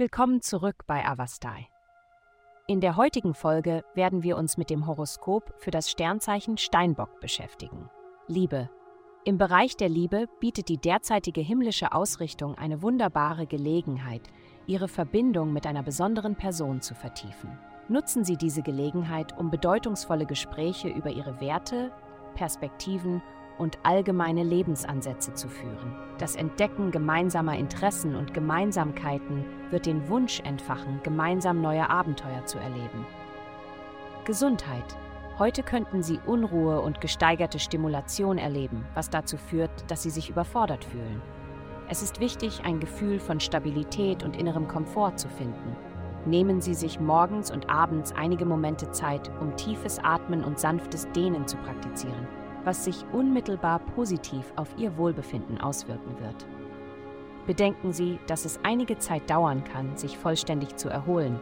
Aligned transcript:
Willkommen 0.00 0.40
zurück 0.40 0.86
bei 0.86 1.04
Avastai. 1.04 1.68
In 2.66 2.80
der 2.80 2.96
heutigen 2.96 3.34
Folge 3.34 3.84
werden 3.94 4.22
wir 4.22 4.38
uns 4.38 4.56
mit 4.56 4.70
dem 4.70 4.86
Horoskop 4.86 5.52
für 5.58 5.70
das 5.70 5.90
Sternzeichen 5.90 6.56
Steinbock 6.56 7.20
beschäftigen. 7.20 7.90
Liebe. 8.26 8.70
Im 9.26 9.36
Bereich 9.36 9.76
der 9.76 9.90
Liebe 9.90 10.24
bietet 10.40 10.70
die 10.70 10.78
derzeitige 10.78 11.42
himmlische 11.42 11.92
Ausrichtung 11.92 12.54
eine 12.54 12.80
wunderbare 12.80 13.46
Gelegenheit, 13.46 14.22
Ihre 14.66 14.88
Verbindung 14.88 15.52
mit 15.52 15.66
einer 15.66 15.82
besonderen 15.82 16.34
Person 16.34 16.80
zu 16.80 16.94
vertiefen. 16.94 17.58
Nutzen 17.90 18.24
Sie 18.24 18.38
diese 18.38 18.62
Gelegenheit, 18.62 19.36
um 19.36 19.50
bedeutungsvolle 19.50 20.24
Gespräche 20.24 20.88
über 20.88 21.10
Ihre 21.10 21.42
Werte, 21.42 21.92
Perspektiven 22.34 23.20
und 23.60 23.78
allgemeine 23.82 24.42
Lebensansätze 24.42 25.34
zu 25.34 25.48
führen. 25.48 25.94
Das 26.18 26.34
Entdecken 26.34 26.90
gemeinsamer 26.90 27.56
Interessen 27.56 28.16
und 28.16 28.32
Gemeinsamkeiten 28.32 29.44
wird 29.70 29.86
den 29.86 30.08
Wunsch 30.08 30.40
entfachen, 30.40 31.00
gemeinsam 31.02 31.60
neue 31.60 31.88
Abenteuer 31.88 32.44
zu 32.46 32.58
erleben. 32.58 33.06
Gesundheit. 34.24 34.96
Heute 35.38 35.62
könnten 35.62 36.02
Sie 36.02 36.18
Unruhe 36.26 36.80
und 36.80 37.00
gesteigerte 37.00 37.58
Stimulation 37.58 38.38
erleben, 38.38 38.84
was 38.94 39.10
dazu 39.10 39.36
führt, 39.36 39.70
dass 39.90 40.02
Sie 40.02 40.10
sich 40.10 40.30
überfordert 40.30 40.84
fühlen. 40.84 41.22
Es 41.88 42.02
ist 42.02 42.20
wichtig, 42.20 42.62
ein 42.64 42.80
Gefühl 42.80 43.20
von 43.20 43.40
Stabilität 43.40 44.22
und 44.22 44.36
innerem 44.36 44.68
Komfort 44.68 45.16
zu 45.16 45.28
finden. 45.28 45.76
Nehmen 46.24 46.60
Sie 46.60 46.74
sich 46.74 47.00
morgens 47.00 47.50
und 47.50 47.68
abends 47.70 48.12
einige 48.12 48.44
Momente 48.44 48.90
Zeit, 48.90 49.30
um 49.40 49.56
tiefes 49.56 49.98
Atmen 49.98 50.44
und 50.44 50.58
sanftes 50.58 51.10
Dehnen 51.12 51.46
zu 51.46 51.56
praktizieren 51.56 52.39
was 52.64 52.84
sich 52.84 53.04
unmittelbar 53.12 53.78
positiv 53.78 54.52
auf 54.56 54.68
Ihr 54.76 54.96
Wohlbefinden 54.96 55.60
auswirken 55.60 56.18
wird. 56.20 56.46
Bedenken 57.46 57.92
Sie, 57.92 58.18
dass 58.26 58.44
es 58.44 58.60
einige 58.62 58.98
Zeit 58.98 59.28
dauern 59.28 59.64
kann, 59.64 59.96
sich 59.96 60.18
vollständig 60.18 60.76
zu 60.76 60.88
erholen. 60.88 61.40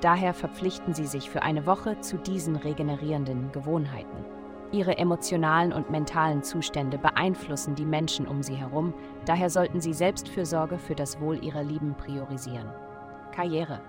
Daher 0.00 0.32
verpflichten 0.32 0.94
Sie 0.94 1.06
sich 1.06 1.28
für 1.28 1.42
eine 1.42 1.66
Woche 1.66 2.00
zu 2.00 2.16
diesen 2.16 2.56
regenerierenden 2.56 3.52
Gewohnheiten. 3.52 4.24
Ihre 4.72 4.96
emotionalen 4.98 5.72
und 5.72 5.90
mentalen 5.90 6.42
Zustände 6.42 6.96
beeinflussen 6.96 7.74
die 7.74 7.84
Menschen 7.84 8.26
um 8.28 8.42
Sie 8.42 8.54
herum, 8.54 8.94
daher 9.26 9.50
sollten 9.50 9.80
Sie 9.80 9.92
Selbstfürsorge 9.92 10.78
für 10.78 10.94
das 10.94 11.20
Wohl 11.20 11.44
Ihrer 11.44 11.64
Lieben 11.64 11.94
priorisieren. 11.94 12.70
Karriere. 13.32 13.80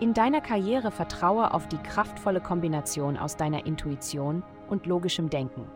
In 0.00 0.14
deiner 0.14 0.40
Karriere 0.40 0.90
vertraue 0.90 1.52
auf 1.52 1.68
die 1.68 1.76
kraftvolle 1.76 2.40
Kombination 2.40 3.18
aus 3.18 3.36
deiner 3.36 3.66
Intuition 3.66 4.42
und 4.70 4.86
logischem 4.86 5.28
Denken. 5.28 5.66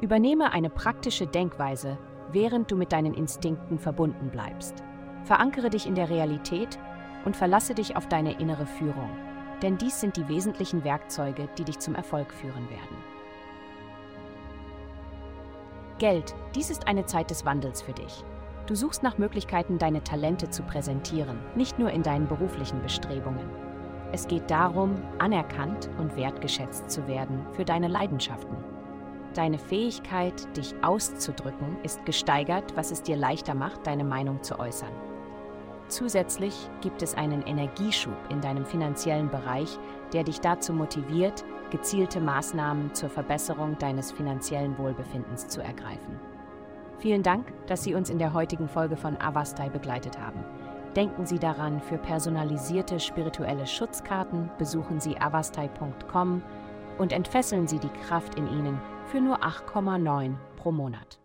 Übernehme 0.00 0.52
eine 0.52 0.70
praktische 0.70 1.26
Denkweise, 1.26 1.98
während 2.30 2.70
du 2.70 2.76
mit 2.76 2.92
deinen 2.92 3.12
Instinkten 3.12 3.80
verbunden 3.80 4.30
bleibst. 4.30 4.84
Verankere 5.24 5.68
dich 5.68 5.86
in 5.86 5.96
der 5.96 6.08
Realität 6.08 6.78
und 7.24 7.34
verlasse 7.34 7.74
dich 7.74 7.96
auf 7.96 8.06
deine 8.06 8.38
innere 8.38 8.66
Führung, 8.66 9.10
denn 9.62 9.76
dies 9.76 10.00
sind 10.00 10.16
die 10.16 10.28
wesentlichen 10.28 10.84
Werkzeuge, 10.84 11.48
die 11.58 11.64
dich 11.64 11.80
zum 11.80 11.96
Erfolg 11.96 12.32
führen 12.32 12.70
werden. 12.70 12.96
Geld, 15.98 16.36
dies 16.54 16.70
ist 16.70 16.86
eine 16.86 17.04
Zeit 17.04 17.30
des 17.30 17.44
Wandels 17.44 17.82
für 17.82 17.92
dich. 17.92 18.24
Du 18.70 18.76
suchst 18.76 19.02
nach 19.02 19.18
Möglichkeiten, 19.18 19.78
deine 19.78 20.04
Talente 20.04 20.48
zu 20.48 20.62
präsentieren, 20.62 21.40
nicht 21.56 21.80
nur 21.80 21.90
in 21.90 22.04
deinen 22.04 22.28
beruflichen 22.28 22.80
Bestrebungen. 22.80 23.50
Es 24.12 24.28
geht 24.28 24.48
darum, 24.48 24.94
anerkannt 25.18 25.90
und 25.98 26.14
wertgeschätzt 26.14 26.88
zu 26.88 27.08
werden 27.08 27.44
für 27.50 27.64
deine 27.64 27.88
Leidenschaften. 27.88 28.56
Deine 29.34 29.58
Fähigkeit, 29.58 30.56
dich 30.56 30.72
auszudrücken, 30.84 31.78
ist 31.82 32.06
gesteigert, 32.06 32.76
was 32.76 32.92
es 32.92 33.02
dir 33.02 33.16
leichter 33.16 33.54
macht, 33.54 33.88
deine 33.88 34.04
Meinung 34.04 34.40
zu 34.44 34.60
äußern. 34.60 34.92
Zusätzlich 35.88 36.54
gibt 36.80 37.02
es 37.02 37.16
einen 37.16 37.42
Energieschub 37.42 38.14
in 38.28 38.40
deinem 38.40 38.64
finanziellen 38.64 39.32
Bereich, 39.32 39.80
der 40.12 40.22
dich 40.22 40.40
dazu 40.40 40.72
motiviert, 40.72 41.44
gezielte 41.70 42.20
Maßnahmen 42.20 42.94
zur 42.94 43.10
Verbesserung 43.10 43.76
deines 43.78 44.12
finanziellen 44.12 44.78
Wohlbefindens 44.78 45.48
zu 45.48 45.60
ergreifen. 45.60 46.29
Vielen 47.00 47.22
Dank, 47.22 47.46
dass 47.66 47.82
Sie 47.82 47.94
uns 47.94 48.10
in 48.10 48.18
der 48.18 48.34
heutigen 48.34 48.68
Folge 48.68 48.96
von 48.96 49.18
Avastai 49.18 49.70
begleitet 49.70 50.18
haben. 50.20 50.44
Denken 50.94 51.24
Sie 51.24 51.38
daran, 51.38 51.80
für 51.80 51.96
personalisierte 51.96 53.00
spirituelle 53.00 53.66
Schutzkarten 53.66 54.50
besuchen 54.58 55.00
Sie 55.00 55.16
avastai.com 55.16 56.42
und 56.98 57.12
entfesseln 57.12 57.66
Sie 57.66 57.78
die 57.78 57.88
Kraft 58.06 58.34
in 58.34 58.46
Ihnen 58.46 58.78
für 59.06 59.20
nur 59.20 59.42
8,9 59.42 60.34
pro 60.56 60.72
Monat. 60.72 61.19